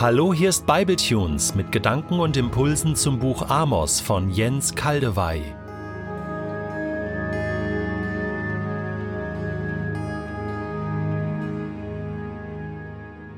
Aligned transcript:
Hallo, 0.00 0.32
hier 0.32 0.48
ist 0.48 0.64
Bibletunes 0.64 1.54
mit 1.54 1.72
Gedanken 1.72 2.20
und 2.20 2.34
Impulsen 2.38 2.96
zum 2.96 3.18
Buch 3.18 3.50
Amos 3.50 4.00
von 4.00 4.30
Jens 4.30 4.74
Kaldewey. 4.74 5.42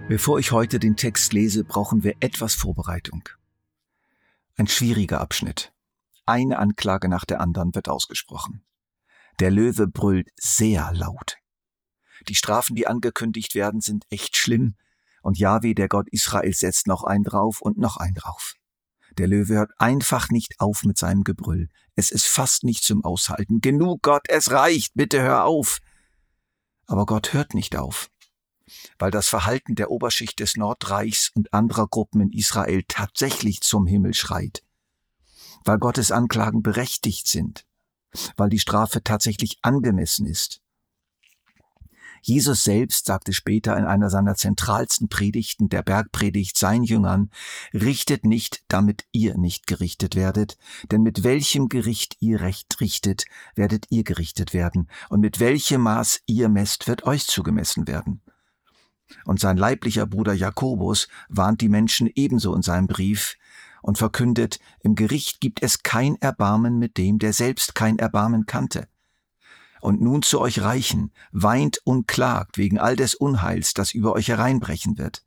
Bevor 0.08 0.38
ich 0.38 0.52
heute 0.52 0.78
den 0.78 0.96
Text 0.96 1.32
lese, 1.32 1.64
brauchen 1.64 2.04
wir 2.04 2.14
etwas 2.20 2.54
Vorbereitung. 2.54 3.28
Ein 4.54 4.68
schwieriger 4.68 5.20
Abschnitt. 5.20 5.72
Eine 6.26 6.60
Anklage 6.60 7.08
nach 7.08 7.24
der 7.24 7.40
anderen 7.40 7.74
wird 7.74 7.88
ausgesprochen. 7.88 8.62
Der 9.40 9.50
Löwe 9.50 9.88
brüllt 9.88 10.28
sehr 10.36 10.92
laut. 10.92 11.38
Die 12.28 12.36
Strafen, 12.36 12.76
die 12.76 12.86
angekündigt 12.86 13.56
werden, 13.56 13.80
sind 13.80 14.04
echt 14.10 14.36
schlimm, 14.36 14.76
und 15.22 15.38
Yahweh, 15.38 15.74
der 15.74 15.88
Gott 15.88 16.08
Israel, 16.10 16.52
setzt 16.52 16.86
noch 16.86 17.04
einen 17.04 17.24
drauf 17.24 17.62
und 17.62 17.78
noch 17.78 17.96
einen 17.96 18.14
drauf. 18.14 18.54
Der 19.18 19.26
Löwe 19.26 19.54
hört 19.54 19.72
einfach 19.78 20.30
nicht 20.30 20.58
auf 20.58 20.84
mit 20.84 20.98
seinem 20.98 21.24
Gebrüll. 21.24 21.68
Es 21.94 22.10
ist 22.10 22.26
fast 22.26 22.64
nicht 22.64 22.82
zum 22.82 23.04
Aushalten. 23.04 23.60
Genug, 23.60 24.02
Gott, 24.02 24.22
es 24.28 24.50
reicht, 24.50 24.94
bitte 24.94 25.20
hör 25.22 25.44
auf. 25.44 25.80
Aber 26.86 27.06
Gott 27.06 27.32
hört 27.32 27.54
nicht 27.54 27.76
auf, 27.76 28.10
weil 28.98 29.10
das 29.10 29.28
Verhalten 29.28 29.74
der 29.74 29.90
Oberschicht 29.90 30.40
des 30.40 30.56
Nordreichs 30.56 31.30
und 31.34 31.52
anderer 31.52 31.88
Gruppen 31.88 32.20
in 32.20 32.32
Israel 32.32 32.82
tatsächlich 32.88 33.60
zum 33.60 33.86
Himmel 33.86 34.14
schreit, 34.14 34.62
weil 35.64 35.78
Gottes 35.78 36.10
Anklagen 36.10 36.62
berechtigt 36.62 37.28
sind, 37.28 37.66
weil 38.36 38.48
die 38.48 38.58
Strafe 38.58 39.02
tatsächlich 39.02 39.58
angemessen 39.62 40.26
ist 40.26 40.61
Jesus 42.24 42.62
selbst 42.62 43.06
sagte 43.06 43.32
später 43.32 43.76
in 43.76 43.84
einer 43.84 44.08
seiner 44.08 44.36
zentralsten 44.36 45.08
Predigten, 45.08 45.68
der 45.68 45.82
Bergpredigt, 45.82 46.56
seinen 46.56 46.84
Jüngern, 46.84 47.30
richtet 47.74 48.24
nicht, 48.24 48.62
damit 48.68 49.04
ihr 49.10 49.36
nicht 49.36 49.66
gerichtet 49.66 50.14
werdet, 50.14 50.56
denn 50.92 51.02
mit 51.02 51.24
welchem 51.24 51.68
Gericht 51.68 52.16
ihr 52.20 52.40
recht 52.40 52.80
richtet, 52.80 53.24
werdet 53.56 53.86
ihr 53.90 54.04
gerichtet 54.04 54.54
werden, 54.54 54.88
und 55.08 55.18
mit 55.18 55.40
welchem 55.40 55.80
Maß 55.80 56.20
ihr 56.26 56.48
messt, 56.48 56.86
wird 56.86 57.02
euch 57.02 57.26
zugemessen 57.26 57.88
werden. 57.88 58.22
Und 59.24 59.40
sein 59.40 59.56
leiblicher 59.56 60.06
Bruder 60.06 60.32
Jakobus 60.32 61.08
warnt 61.28 61.60
die 61.60 61.68
Menschen 61.68 62.08
ebenso 62.14 62.54
in 62.54 62.62
seinem 62.62 62.86
Brief 62.86 63.36
und 63.82 63.98
verkündet, 63.98 64.60
im 64.80 64.94
Gericht 64.94 65.40
gibt 65.40 65.60
es 65.60 65.82
kein 65.82 66.14
Erbarmen 66.22 66.78
mit 66.78 66.98
dem, 66.98 67.18
der 67.18 67.32
selbst 67.32 67.74
kein 67.74 67.98
Erbarmen 67.98 68.46
kannte 68.46 68.86
und 69.82 70.00
nun 70.00 70.22
zu 70.22 70.40
euch 70.40 70.62
reichen, 70.62 71.10
weint 71.32 71.80
und 71.84 72.06
klagt 72.06 72.56
wegen 72.56 72.78
all 72.78 72.94
des 72.94 73.16
Unheils, 73.16 73.74
das 73.74 73.92
über 73.92 74.12
euch 74.12 74.28
hereinbrechen 74.28 74.96
wird. 74.96 75.24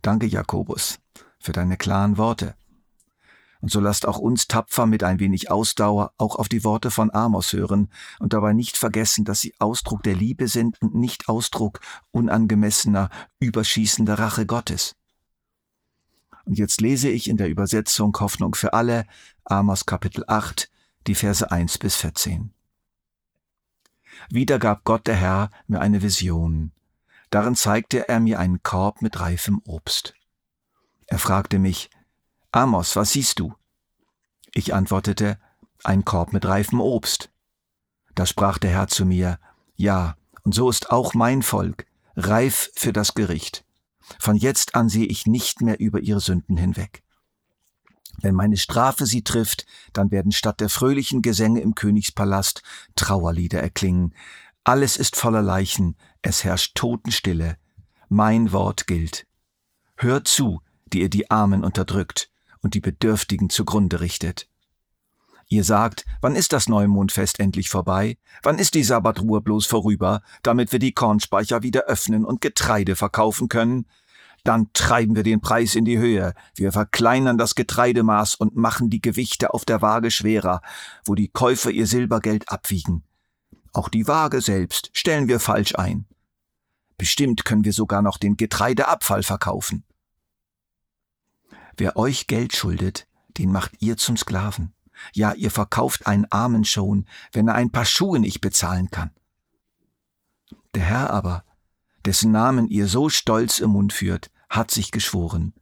Danke, 0.00 0.26
Jakobus, 0.26 0.98
für 1.38 1.52
deine 1.52 1.76
klaren 1.76 2.16
Worte. 2.16 2.54
Und 3.60 3.70
so 3.70 3.80
lasst 3.80 4.08
auch 4.08 4.18
uns 4.18 4.48
tapfer 4.48 4.86
mit 4.86 5.04
ein 5.04 5.20
wenig 5.20 5.50
Ausdauer 5.50 6.12
auch 6.16 6.36
auf 6.36 6.48
die 6.48 6.64
Worte 6.64 6.90
von 6.90 7.14
Amos 7.14 7.52
hören 7.52 7.90
und 8.18 8.32
dabei 8.32 8.54
nicht 8.54 8.78
vergessen, 8.78 9.24
dass 9.24 9.40
sie 9.40 9.54
Ausdruck 9.58 10.02
der 10.02 10.16
Liebe 10.16 10.48
sind 10.48 10.80
und 10.80 10.94
nicht 10.94 11.28
Ausdruck 11.28 11.80
unangemessener, 12.10 13.10
überschießender 13.38 14.18
Rache 14.18 14.46
Gottes. 14.46 14.96
Und 16.44 16.58
jetzt 16.58 16.80
lese 16.80 17.10
ich 17.10 17.28
in 17.28 17.36
der 17.36 17.50
Übersetzung 17.50 18.16
Hoffnung 18.18 18.54
für 18.54 18.72
alle, 18.72 19.04
Amos 19.44 19.84
Kapitel 19.86 20.24
8, 20.26 20.70
die 21.06 21.14
Verse 21.14 21.48
1 21.48 21.78
bis 21.78 21.94
14. 21.96 22.52
Wieder 24.30 24.58
gab 24.58 24.84
Gott 24.84 25.06
der 25.06 25.16
Herr 25.16 25.50
mir 25.66 25.80
eine 25.80 26.02
Vision. 26.02 26.72
Darin 27.30 27.54
zeigte 27.54 28.08
er 28.08 28.20
mir 28.20 28.38
einen 28.38 28.62
Korb 28.62 29.02
mit 29.02 29.20
reifem 29.20 29.60
Obst. 29.64 30.14
Er 31.06 31.18
fragte 31.18 31.58
mich, 31.58 31.90
Amos, 32.52 32.96
was 32.96 33.12
siehst 33.12 33.38
du? 33.38 33.54
Ich 34.54 34.74
antwortete, 34.74 35.38
ein 35.82 36.04
Korb 36.04 36.32
mit 36.32 36.44
reifem 36.44 36.80
Obst. 36.80 37.30
Da 38.14 38.26
sprach 38.26 38.58
der 38.58 38.70
Herr 38.70 38.88
zu 38.88 39.06
mir, 39.06 39.38
ja, 39.76 40.16
und 40.42 40.54
so 40.54 40.68
ist 40.68 40.90
auch 40.90 41.14
mein 41.14 41.42
Volk, 41.42 41.86
reif 42.16 42.70
für 42.74 42.92
das 42.92 43.14
Gericht. 43.14 43.64
Von 44.18 44.36
jetzt 44.36 44.74
an 44.74 44.88
sehe 44.88 45.06
ich 45.06 45.26
nicht 45.26 45.62
mehr 45.62 45.80
über 45.80 46.00
ihre 46.00 46.20
Sünden 46.20 46.56
hinweg. 46.56 47.01
Wenn 48.22 48.34
meine 48.34 48.56
Strafe 48.56 49.04
sie 49.04 49.22
trifft, 49.22 49.66
dann 49.92 50.10
werden 50.10 50.32
statt 50.32 50.60
der 50.60 50.68
fröhlichen 50.68 51.20
Gesänge 51.22 51.60
im 51.60 51.74
Königspalast 51.74 52.62
Trauerlieder 52.94 53.60
erklingen. 53.60 54.14
Alles 54.64 54.96
ist 54.96 55.16
voller 55.16 55.42
Leichen, 55.42 55.96
es 56.22 56.44
herrscht 56.44 56.76
Totenstille. 56.76 57.58
Mein 58.08 58.52
Wort 58.52 58.86
gilt. 58.86 59.26
Hört 59.96 60.28
zu, 60.28 60.60
die 60.92 61.00
ihr 61.00 61.10
die 61.10 61.30
Armen 61.30 61.64
unterdrückt 61.64 62.30
und 62.60 62.74
die 62.74 62.80
Bedürftigen 62.80 63.50
zugrunde 63.50 64.00
richtet. 64.00 64.48
Ihr 65.48 65.64
sagt, 65.64 66.06
wann 66.20 66.36
ist 66.36 66.52
das 66.52 66.68
Neumondfest 66.68 67.40
endlich 67.40 67.68
vorbei? 67.68 68.16
Wann 68.42 68.58
ist 68.58 68.74
die 68.74 68.84
Sabbatruhe 68.84 69.40
bloß 69.42 69.66
vorüber, 69.66 70.22
damit 70.42 70.72
wir 70.72 70.78
die 70.78 70.92
Kornspeicher 70.92 71.62
wieder 71.62 71.82
öffnen 71.82 72.24
und 72.24 72.40
Getreide 72.40 72.96
verkaufen 72.96 73.48
können? 73.48 73.86
Dann 74.44 74.72
treiben 74.72 75.14
wir 75.14 75.22
den 75.22 75.40
Preis 75.40 75.74
in 75.74 75.84
die 75.84 75.98
Höhe, 75.98 76.34
wir 76.56 76.72
verkleinern 76.72 77.38
das 77.38 77.54
Getreidemaß 77.54 78.34
und 78.34 78.56
machen 78.56 78.90
die 78.90 79.00
Gewichte 79.00 79.54
auf 79.54 79.64
der 79.64 79.82
Waage 79.82 80.10
schwerer, 80.10 80.62
wo 81.04 81.14
die 81.14 81.28
Käufer 81.28 81.70
ihr 81.70 81.86
Silbergeld 81.86 82.48
abwiegen. 82.48 83.04
Auch 83.72 83.88
die 83.88 84.06
Waage 84.08 84.40
selbst 84.40 84.90
stellen 84.92 85.28
wir 85.28 85.40
falsch 85.40 85.76
ein. 85.76 86.06
Bestimmt 86.98 87.44
können 87.44 87.64
wir 87.64 87.72
sogar 87.72 88.02
noch 88.02 88.18
den 88.18 88.36
Getreideabfall 88.36 89.22
verkaufen. 89.22 89.84
Wer 91.76 91.96
euch 91.96 92.26
Geld 92.26 92.54
schuldet, 92.54 93.06
den 93.38 93.50
macht 93.50 93.72
ihr 93.80 93.96
zum 93.96 94.16
Sklaven. 94.16 94.74
Ja, 95.14 95.32
ihr 95.32 95.50
verkauft 95.50 96.06
einen 96.06 96.26
Armen 96.30 96.64
schon, 96.64 97.06
wenn 97.32 97.48
er 97.48 97.54
ein 97.54 97.70
paar 97.70 97.84
Schuhe 97.84 98.20
nicht 98.20 98.40
bezahlen 98.40 98.90
kann. 98.90 99.10
Der 100.74 100.82
Herr 100.82 101.10
aber, 101.10 101.44
dessen 102.04 102.32
Namen 102.32 102.68
ihr 102.68 102.88
so 102.88 103.08
stolz 103.08 103.58
im 103.58 103.70
Mund 103.70 103.92
führt, 103.92 104.30
hat 104.52 104.70
sich 104.70 104.90
geschworen, 104.90 105.54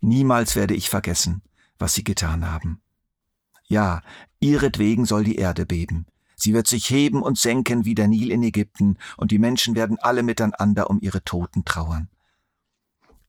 niemals 0.00 0.54
werde 0.54 0.74
ich 0.74 0.88
vergessen, 0.88 1.42
was 1.78 1.94
sie 1.94 2.04
getan 2.04 2.48
haben. 2.48 2.80
Ja, 3.64 4.00
ihretwegen 4.38 5.06
soll 5.06 5.24
die 5.24 5.36
Erde 5.36 5.66
beben. 5.66 6.06
Sie 6.36 6.54
wird 6.54 6.68
sich 6.68 6.88
heben 6.88 7.20
und 7.20 7.36
senken 7.36 7.84
wie 7.84 7.96
der 7.96 8.06
Nil 8.06 8.30
in 8.30 8.44
Ägypten, 8.44 8.96
und 9.16 9.32
die 9.32 9.40
Menschen 9.40 9.74
werden 9.74 9.98
alle 9.98 10.22
miteinander 10.22 10.88
um 10.88 11.00
ihre 11.00 11.24
Toten 11.24 11.64
trauern. 11.64 12.08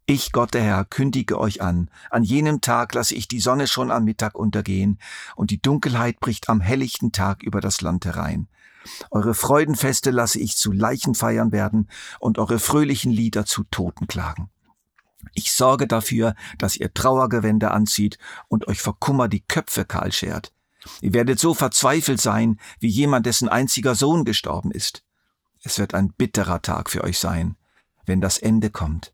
Ich, 0.05 0.31
Gott 0.31 0.53
der 0.53 0.61
Herr, 0.61 0.85
kündige 0.85 1.39
euch 1.39 1.61
an, 1.61 1.89
an 2.11 2.23
jenem 2.23 2.61
Tag 2.61 2.93
lasse 2.93 3.15
ich 3.15 3.27
die 3.27 3.39
Sonne 3.39 3.65
schon 3.65 3.89
am 3.89 4.03
Mittag 4.03 4.35
untergehen, 4.35 4.99
und 5.35 5.49
die 5.49 5.61
Dunkelheit 5.61 6.19
bricht 6.19 6.49
am 6.49 6.61
helllichten 6.61 7.11
Tag 7.11 7.41
über 7.41 7.61
das 7.61 7.81
Land 7.81 8.05
herein. 8.05 8.47
Eure 9.09 9.33
Freudenfeste 9.33 10.11
lasse 10.11 10.39
ich 10.39 10.55
zu 10.55 10.71
Leichenfeiern 10.71 11.51
werden, 11.51 11.89
und 12.19 12.37
eure 12.37 12.59
fröhlichen 12.59 13.11
Lieder 13.11 13.45
zu 13.45 13.63
Totenklagen. 13.63 14.52
Ich 15.33 15.53
sorge 15.53 15.87
dafür, 15.87 16.35
dass 16.57 16.75
ihr 16.75 16.93
Trauergewänder 16.93 17.73
anzieht 17.73 18.17
und 18.47 18.67
euch 18.67 18.81
vor 18.81 18.99
Kummer 18.99 19.27
die 19.27 19.41
Köpfe 19.41 19.85
kahl 19.85 20.11
schert. 20.11 20.53
Ihr 21.01 21.13
werdet 21.13 21.39
so 21.39 21.53
verzweifelt 21.53 22.19
sein, 22.19 22.59
wie 22.79 22.89
jemand, 22.89 23.25
dessen 23.25 23.49
einziger 23.49 23.95
Sohn 23.95 24.25
gestorben 24.25 24.71
ist. 24.71 25.03
Es 25.63 25.79
wird 25.79 25.93
ein 25.93 26.11
bitterer 26.11 26.61
Tag 26.61 26.89
für 26.89 27.03
euch 27.03 27.19
sein, 27.19 27.55
wenn 28.05 28.19
das 28.19 28.37
Ende 28.37 28.69
kommt. 28.69 29.13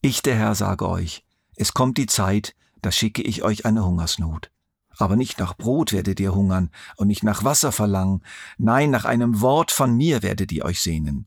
Ich, 0.00 0.22
der 0.22 0.36
Herr, 0.36 0.54
sage 0.54 0.88
euch, 0.88 1.24
es 1.56 1.74
kommt 1.74 1.98
die 1.98 2.06
Zeit, 2.06 2.54
da 2.82 2.90
schicke 2.90 3.22
ich 3.22 3.42
euch 3.42 3.66
eine 3.66 3.84
Hungersnot. 3.84 4.50
Aber 4.98 5.16
nicht 5.16 5.38
nach 5.38 5.56
Brot 5.56 5.92
werdet 5.92 6.20
ihr 6.20 6.34
hungern 6.34 6.70
und 6.96 7.08
nicht 7.08 7.22
nach 7.22 7.44
Wasser 7.44 7.72
verlangen, 7.72 8.22
nein, 8.58 8.90
nach 8.90 9.04
einem 9.04 9.40
Wort 9.40 9.70
von 9.70 9.96
mir 9.96 10.22
werdet 10.22 10.52
ihr 10.52 10.64
euch 10.64 10.80
sehnen. 10.80 11.26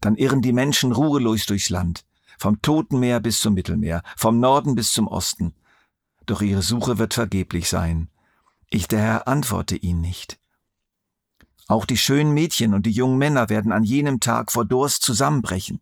Dann 0.00 0.16
irren 0.16 0.42
die 0.42 0.52
Menschen 0.52 0.92
ruhelos 0.92 1.46
durchs 1.46 1.70
Land, 1.70 2.04
vom 2.38 2.60
Totenmeer 2.62 3.20
bis 3.20 3.40
zum 3.40 3.54
Mittelmeer, 3.54 4.02
vom 4.16 4.40
Norden 4.40 4.74
bis 4.74 4.92
zum 4.92 5.06
Osten. 5.06 5.54
Doch 6.26 6.42
ihre 6.42 6.62
Suche 6.62 6.98
wird 6.98 7.14
vergeblich 7.14 7.68
sein. 7.68 8.08
Ich, 8.70 8.88
der 8.88 9.00
Herr, 9.00 9.28
antworte 9.28 9.76
ihnen 9.76 10.00
nicht. 10.00 10.38
Auch 11.66 11.86
die 11.86 11.96
schönen 11.96 12.32
Mädchen 12.34 12.74
und 12.74 12.86
die 12.86 12.90
jungen 12.90 13.18
Männer 13.18 13.48
werden 13.48 13.72
an 13.72 13.84
jenem 13.84 14.20
Tag 14.20 14.52
vor 14.52 14.64
Durst 14.64 15.02
zusammenbrechen. 15.02 15.80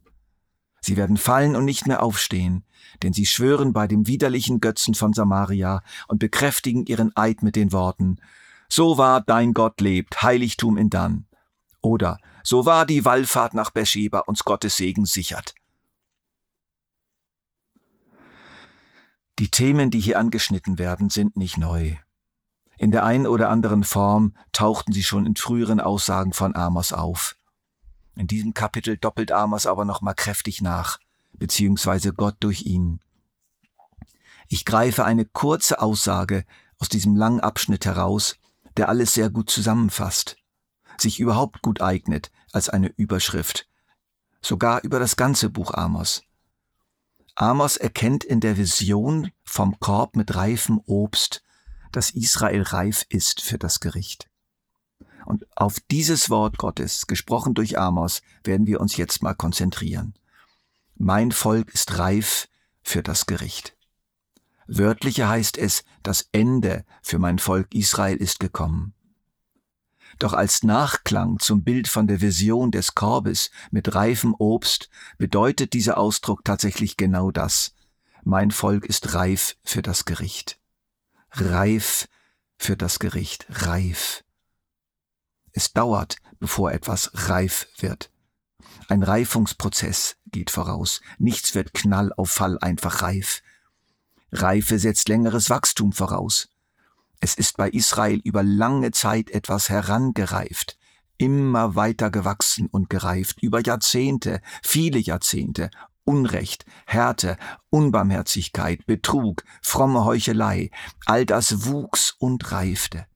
Sie 0.80 0.96
werden 0.96 1.16
fallen 1.16 1.56
und 1.56 1.64
nicht 1.64 1.86
mehr 1.86 2.02
aufstehen, 2.02 2.64
denn 3.02 3.12
sie 3.12 3.26
schwören 3.26 3.72
bei 3.72 3.86
dem 3.86 4.06
widerlichen 4.06 4.60
Götzen 4.60 4.94
von 4.94 5.12
Samaria 5.12 5.82
und 6.08 6.18
bekräftigen 6.18 6.86
ihren 6.86 7.16
Eid 7.16 7.42
mit 7.42 7.56
den 7.56 7.72
Worten, 7.72 8.18
So 8.68 8.96
wahr 8.96 9.20
dein 9.20 9.54
Gott 9.54 9.80
lebt, 9.80 10.22
Heiligtum 10.22 10.76
in 10.76 10.90
Dan. 10.90 11.26
Oder 11.82 12.18
so 12.42 12.64
war 12.64 12.86
die 12.86 13.04
Wallfahrt 13.04 13.54
nach 13.54 13.70
Beersheba 13.70 14.20
uns 14.20 14.44
Gottes 14.44 14.76
Segen 14.76 15.04
sichert. 15.04 15.54
Die 19.38 19.50
Themen, 19.50 19.90
die 19.90 20.00
hier 20.00 20.18
angeschnitten 20.18 20.78
werden, 20.78 21.10
sind 21.10 21.36
nicht 21.36 21.58
neu. 21.58 21.96
In 22.78 22.90
der 22.90 23.04
einen 23.04 23.26
oder 23.26 23.48
anderen 23.50 23.84
Form 23.84 24.34
tauchten 24.52 24.92
sie 24.92 25.02
schon 25.02 25.26
in 25.26 25.36
früheren 25.36 25.80
Aussagen 25.80 26.32
von 26.32 26.54
Amos 26.54 26.92
auf. 26.92 27.36
In 28.14 28.26
diesem 28.26 28.54
Kapitel 28.54 28.96
doppelt 28.96 29.32
Amos 29.32 29.66
aber 29.66 29.84
nochmal 29.84 30.14
kräftig 30.14 30.62
nach. 30.62 30.98
beziehungsweise 31.32 32.12
Gott 32.12 32.36
durch 32.40 32.62
ihn. 32.66 33.00
Ich 34.48 34.64
greife 34.64 35.04
eine 35.04 35.24
kurze 35.24 35.80
Aussage 35.80 36.44
aus 36.78 36.88
diesem 36.88 37.16
langen 37.16 37.40
Abschnitt 37.40 37.86
heraus, 37.86 38.36
der 38.76 38.88
alles 38.88 39.14
sehr 39.14 39.30
gut 39.30 39.50
zusammenfasst, 39.50 40.36
sich 41.02 41.20
überhaupt 41.20 41.62
gut 41.62 41.80
eignet 41.80 42.30
als 42.52 42.68
eine 42.68 42.88
Überschrift, 42.96 43.68
sogar 44.40 44.82
über 44.82 44.98
das 44.98 45.16
ganze 45.16 45.50
Buch 45.50 45.74
Amos. 45.74 46.22
Amos 47.34 47.76
erkennt 47.76 48.24
in 48.24 48.40
der 48.40 48.56
Vision 48.56 49.30
vom 49.44 49.78
Korb 49.80 50.16
mit 50.16 50.34
reifem 50.34 50.80
Obst, 50.86 51.42
dass 51.90 52.10
Israel 52.10 52.62
reif 52.62 53.04
ist 53.08 53.40
für 53.40 53.58
das 53.58 53.80
Gericht. 53.80 54.28
Und 55.24 55.46
auf 55.56 55.78
dieses 55.90 56.30
Wort 56.30 56.58
Gottes, 56.58 57.06
gesprochen 57.06 57.54
durch 57.54 57.78
Amos, 57.78 58.22
werden 58.44 58.66
wir 58.66 58.80
uns 58.80 58.96
jetzt 58.96 59.22
mal 59.22 59.34
konzentrieren. 59.34 60.14
Mein 60.96 61.32
Volk 61.32 61.72
ist 61.72 61.98
reif 61.98 62.48
für 62.82 63.02
das 63.02 63.26
Gericht. 63.26 63.76
Wörtlicher 64.66 65.28
heißt 65.28 65.58
es, 65.58 65.84
das 66.02 66.28
Ende 66.32 66.84
für 67.02 67.18
mein 67.18 67.38
Volk 67.38 67.74
Israel 67.74 68.16
ist 68.16 68.40
gekommen. 68.40 68.94
Doch 70.22 70.34
als 70.34 70.62
Nachklang 70.62 71.40
zum 71.40 71.64
Bild 71.64 71.88
von 71.88 72.06
der 72.06 72.20
Vision 72.20 72.70
des 72.70 72.94
Korbes 72.94 73.50
mit 73.72 73.92
reifem 73.96 74.36
Obst 74.38 74.88
bedeutet 75.18 75.72
dieser 75.72 75.98
Ausdruck 75.98 76.44
tatsächlich 76.44 76.96
genau 76.96 77.32
das. 77.32 77.74
Mein 78.22 78.52
Volk 78.52 78.86
ist 78.86 79.14
reif 79.14 79.56
für 79.64 79.82
das 79.82 80.04
Gericht. 80.04 80.60
Reif 81.32 82.06
für 82.56 82.76
das 82.76 83.00
Gericht. 83.00 83.46
Reif. 83.48 84.22
Es 85.50 85.72
dauert, 85.72 86.18
bevor 86.38 86.70
etwas 86.70 87.10
reif 87.28 87.66
wird. 87.78 88.12
Ein 88.88 89.02
Reifungsprozess 89.02 90.18
geht 90.26 90.52
voraus. 90.52 91.00
Nichts 91.18 91.56
wird 91.56 91.74
Knall 91.74 92.12
auf 92.16 92.30
Fall 92.30 92.58
einfach 92.60 93.02
reif. 93.02 93.42
Reife 94.30 94.78
setzt 94.78 95.08
längeres 95.08 95.50
Wachstum 95.50 95.92
voraus. 95.92 96.51
Es 97.24 97.36
ist 97.36 97.56
bei 97.56 97.70
Israel 97.70 98.20
über 98.24 98.42
lange 98.42 98.90
Zeit 98.90 99.30
etwas 99.30 99.68
herangereift, 99.68 100.76
immer 101.18 101.76
weiter 101.76 102.10
gewachsen 102.10 102.66
und 102.66 102.90
gereift, 102.90 103.40
über 103.40 103.62
Jahrzehnte, 103.62 104.40
viele 104.60 104.98
Jahrzehnte, 104.98 105.70
Unrecht, 106.02 106.66
Härte, 106.84 107.36
Unbarmherzigkeit, 107.70 108.84
Betrug, 108.86 109.44
fromme 109.62 110.04
Heuchelei, 110.04 110.72
all 111.06 111.24
das 111.24 111.64
wuchs 111.64 112.16
und 112.18 112.50
reifte. 112.50 113.06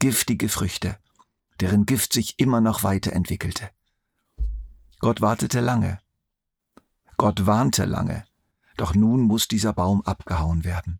Giftige 0.00 0.48
Früchte, 0.48 0.98
deren 1.60 1.86
Gift 1.86 2.14
sich 2.14 2.40
immer 2.40 2.60
noch 2.60 2.82
weiterentwickelte. 2.82 3.70
Gott 4.98 5.20
wartete 5.20 5.60
lange. 5.60 6.00
Gott 7.16 7.46
warnte 7.46 7.84
lange. 7.84 8.24
Doch 8.76 8.96
nun 8.96 9.22
muss 9.22 9.46
dieser 9.46 9.74
Baum 9.74 10.02
abgehauen 10.02 10.64
werden. 10.64 10.98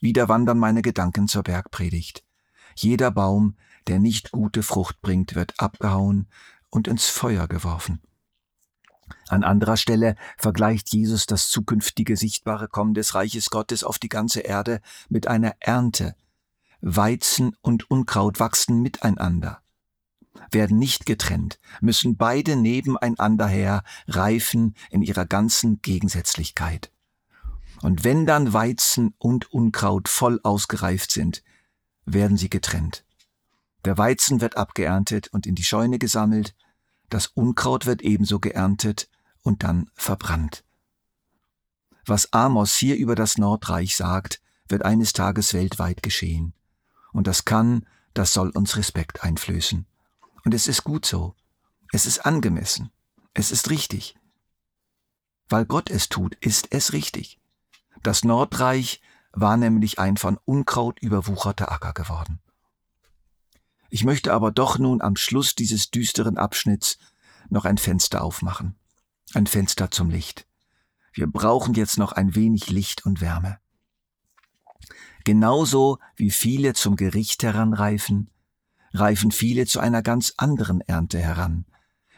Wieder 0.00 0.28
wandern 0.28 0.58
meine 0.58 0.82
Gedanken 0.82 1.28
zur 1.28 1.42
Bergpredigt. 1.42 2.24
Jeder 2.74 3.10
Baum, 3.10 3.56
der 3.86 3.98
nicht 3.98 4.32
gute 4.32 4.62
Frucht 4.62 5.00
bringt, 5.00 5.34
wird 5.34 5.58
abgehauen 5.58 6.28
und 6.70 6.88
ins 6.88 7.06
Feuer 7.08 7.48
geworfen. 7.48 8.02
An 9.28 9.44
anderer 9.44 9.76
Stelle 9.76 10.16
vergleicht 10.36 10.92
Jesus 10.92 11.26
das 11.26 11.48
zukünftige 11.48 12.16
sichtbare 12.16 12.68
Kommen 12.68 12.94
des 12.94 13.14
Reiches 13.14 13.50
Gottes 13.50 13.84
auf 13.84 13.98
die 13.98 14.08
ganze 14.08 14.40
Erde 14.40 14.80
mit 15.08 15.26
einer 15.26 15.54
Ernte. 15.60 16.14
Weizen 16.80 17.56
und 17.62 17.90
Unkraut 17.90 18.38
wachsen 18.38 18.82
miteinander, 18.82 19.62
werden 20.50 20.78
nicht 20.78 21.06
getrennt, 21.06 21.58
müssen 21.80 22.16
beide 22.16 22.56
nebeneinander 22.56 23.46
her 23.46 23.82
reifen 24.06 24.74
in 24.90 25.02
ihrer 25.02 25.24
ganzen 25.24 25.80
Gegensätzlichkeit. 25.82 26.92
Und 27.82 28.04
wenn 28.04 28.26
dann 28.26 28.52
Weizen 28.52 29.14
und 29.18 29.52
Unkraut 29.52 30.08
voll 30.08 30.40
ausgereift 30.42 31.10
sind, 31.10 31.42
werden 32.04 32.36
sie 32.36 32.50
getrennt. 32.50 33.04
Der 33.84 33.98
Weizen 33.98 34.40
wird 34.40 34.56
abgeerntet 34.56 35.28
und 35.28 35.46
in 35.46 35.54
die 35.54 35.64
Scheune 35.64 35.98
gesammelt, 35.98 36.54
das 37.08 37.28
Unkraut 37.28 37.86
wird 37.86 38.02
ebenso 38.02 38.40
geerntet 38.40 39.08
und 39.42 39.62
dann 39.62 39.90
verbrannt. 39.94 40.64
Was 42.04 42.32
Amos 42.32 42.74
hier 42.74 42.96
über 42.96 43.14
das 43.14 43.38
Nordreich 43.38 43.96
sagt, 43.96 44.40
wird 44.68 44.84
eines 44.84 45.12
Tages 45.12 45.54
weltweit 45.54 46.02
geschehen. 46.02 46.54
Und 47.12 47.26
das 47.26 47.44
kann, 47.44 47.86
das 48.14 48.32
soll 48.32 48.50
uns 48.50 48.76
Respekt 48.76 49.22
einflößen. 49.22 49.86
Und 50.44 50.54
es 50.54 50.68
ist 50.68 50.84
gut 50.84 51.06
so. 51.06 51.34
Es 51.92 52.06
ist 52.06 52.26
angemessen. 52.26 52.90
Es 53.34 53.50
ist 53.50 53.70
richtig. 53.70 54.16
Weil 55.48 55.66
Gott 55.66 55.90
es 55.90 56.08
tut, 56.08 56.34
ist 56.36 56.68
es 56.70 56.92
richtig. 56.92 57.38
Das 58.02 58.24
Nordreich 58.24 59.00
war 59.32 59.56
nämlich 59.56 59.98
ein 59.98 60.16
von 60.16 60.38
Unkraut 60.44 61.00
überwucherter 61.00 61.70
Acker 61.70 61.92
geworden. 61.92 62.40
Ich 63.90 64.04
möchte 64.04 64.32
aber 64.32 64.50
doch 64.50 64.78
nun 64.78 65.00
am 65.00 65.16
Schluss 65.16 65.54
dieses 65.54 65.90
düsteren 65.90 66.38
Abschnitts 66.38 66.98
noch 67.48 67.64
ein 67.64 67.78
Fenster 67.78 68.22
aufmachen. 68.22 68.76
Ein 69.34 69.46
Fenster 69.46 69.90
zum 69.90 70.10
Licht. 70.10 70.46
Wir 71.12 71.26
brauchen 71.26 71.74
jetzt 71.74 71.98
noch 71.98 72.12
ein 72.12 72.34
wenig 72.34 72.70
Licht 72.70 73.06
und 73.06 73.20
Wärme. 73.20 73.58
Genauso 75.24 75.98
wie 76.14 76.30
viele 76.30 76.74
zum 76.74 76.96
Gericht 76.96 77.42
heranreifen, 77.42 78.30
reifen 78.92 79.32
viele 79.32 79.66
zu 79.66 79.80
einer 79.80 80.02
ganz 80.02 80.34
anderen 80.36 80.80
Ernte 80.80 81.18
heran, 81.18 81.66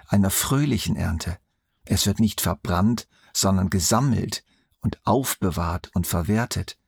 einer 0.06 0.30
fröhlichen 0.30 0.96
Ernte. 0.96 1.38
Es 1.84 2.06
wird 2.06 2.20
nicht 2.20 2.40
verbrannt, 2.40 3.08
sondern 3.32 3.70
gesammelt, 3.70 4.44
und 4.80 4.98
aufbewahrt 5.04 5.90
und 5.94 6.06
verwertet. 6.06 6.78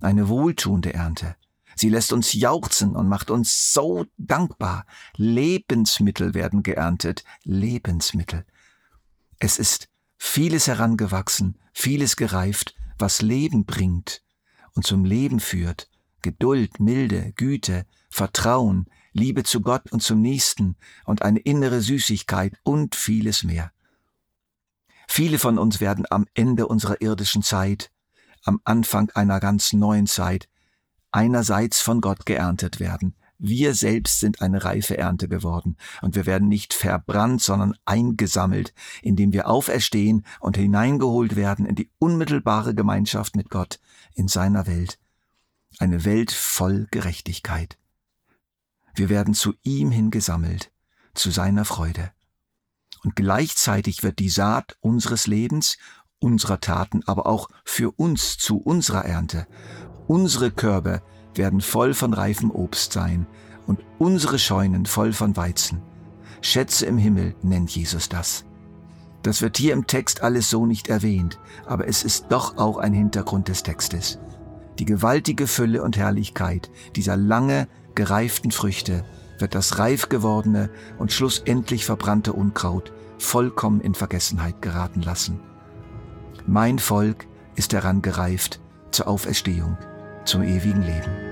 Eine 0.00 0.28
wohltuende 0.28 0.94
Ernte. 0.94 1.36
Sie 1.74 1.88
lässt 1.88 2.12
uns 2.12 2.32
jauchzen 2.32 2.96
und 2.96 3.08
macht 3.08 3.30
uns 3.30 3.72
so 3.72 4.04
dankbar. 4.16 4.84
Lebensmittel 5.16 6.34
werden 6.34 6.62
geerntet. 6.62 7.24
Lebensmittel. 7.44 8.44
Es 9.38 9.58
ist 9.58 9.88
vieles 10.16 10.66
herangewachsen, 10.66 11.56
vieles 11.72 12.16
gereift, 12.16 12.74
was 12.98 13.22
Leben 13.22 13.64
bringt 13.64 14.22
und 14.74 14.84
zum 14.86 15.04
Leben 15.04 15.38
führt. 15.38 15.88
Geduld, 16.22 16.80
Milde, 16.80 17.32
Güte, 17.36 17.86
Vertrauen, 18.10 18.86
Liebe 19.12 19.44
zu 19.44 19.60
Gott 19.60 19.92
und 19.92 20.02
zum 20.02 20.20
Nächsten 20.20 20.76
und 21.04 21.22
eine 21.22 21.38
innere 21.38 21.80
Süßigkeit 21.80 22.58
und 22.64 22.96
vieles 22.96 23.44
mehr. 23.44 23.72
Viele 25.08 25.38
von 25.38 25.58
uns 25.58 25.80
werden 25.80 26.04
am 26.10 26.26
Ende 26.34 26.68
unserer 26.68 27.00
irdischen 27.00 27.42
Zeit, 27.42 27.90
am 28.44 28.60
Anfang 28.64 29.10
einer 29.14 29.40
ganz 29.40 29.72
neuen 29.72 30.06
Zeit, 30.06 30.48
einerseits 31.10 31.80
von 31.80 32.00
Gott 32.00 32.26
geerntet 32.26 32.78
werden. 32.78 33.16
Wir 33.38 33.74
selbst 33.74 34.20
sind 34.20 34.42
eine 34.42 34.64
reife 34.64 34.98
Ernte 34.98 35.28
geworden 35.28 35.76
und 36.02 36.14
wir 36.14 36.26
werden 36.26 36.48
nicht 36.48 36.74
verbrannt, 36.74 37.40
sondern 37.40 37.74
eingesammelt, 37.84 38.74
indem 39.00 39.32
wir 39.32 39.48
auferstehen 39.48 40.26
und 40.40 40.56
hineingeholt 40.56 41.36
werden 41.36 41.64
in 41.64 41.74
die 41.74 41.90
unmittelbare 41.98 42.74
Gemeinschaft 42.74 43.34
mit 43.34 43.48
Gott 43.48 43.80
in 44.14 44.28
seiner 44.28 44.66
Welt. 44.66 44.98
Eine 45.78 46.04
Welt 46.04 46.32
voll 46.32 46.86
Gerechtigkeit. 46.90 47.78
Wir 48.94 49.08
werden 49.08 49.34
zu 49.34 49.54
ihm 49.62 49.90
hingesammelt, 49.92 50.72
zu 51.14 51.30
seiner 51.30 51.64
Freude. 51.64 52.10
Und 53.04 53.16
gleichzeitig 53.16 54.02
wird 54.02 54.18
die 54.18 54.28
Saat 54.28 54.76
unseres 54.80 55.26
Lebens, 55.26 55.78
unserer 56.20 56.60
Taten, 56.60 57.02
aber 57.06 57.26
auch 57.26 57.48
für 57.64 57.92
uns 57.92 58.38
zu 58.38 58.58
unserer 58.58 59.04
Ernte. 59.04 59.46
Unsere 60.06 60.50
Körbe 60.50 61.02
werden 61.34 61.60
voll 61.60 61.94
von 61.94 62.12
reifem 62.12 62.50
Obst 62.50 62.92
sein 62.92 63.26
und 63.66 63.80
unsere 63.98 64.38
Scheunen 64.38 64.86
voll 64.86 65.12
von 65.12 65.36
Weizen. 65.36 65.82
Schätze 66.40 66.86
im 66.86 66.98
Himmel 66.98 67.34
nennt 67.42 67.70
Jesus 67.70 68.08
das. 68.08 68.44
Das 69.22 69.42
wird 69.42 69.56
hier 69.58 69.72
im 69.72 69.86
Text 69.86 70.22
alles 70.22 70.48
so 70.48 70.66
nicht 70.66 70.88
erwähnt, 70.88 71.38
aber 71.66 71.88
es 71.88 72.02
ist 72.04 72.26
doch 72.30 72.56
auch 72.56 72.78
ein 72.78 72.92
Hintergrund 72.92 73.48
des 73.48 73.62
Textes. 73.62 74.18
Die 74.78 74.84
gewaltige 74.84 75.46
Fülle 75.46 75.82
und 75.82 75.96
Herrlichkeit 75.96 76.70
dieser 76.94 77.16
lange 77.16 77.68
gereiften 77.94 78.52
Früchte 78.52 79.04
wird 79.40 79.54
das 79.54 79.78
reif 79.78 80.08
gewordene 80.08 80.70
und 80.98 81.12
schlussendlich 81.12 81.84
verbrannte 81.84 82.32
Unkraut 82.32 82.92
vollkommen 83.18 83.80
in 83.80 83.94
Vergessenheit 83.94 84.62
geraten 84.62 85.02
lassen. 85.02 85.40
Mein 86.46 86.78
Volk 86.78 87.26
ist 87.56 87.72
daran 87.72 88.02
gereift 88.02 88.60
zur 88.90 89.08
Auferstehung, 89.08 89.76
zum 90.24 90.42
ewigen 90.42 90.82
Leben. 90.82 91.27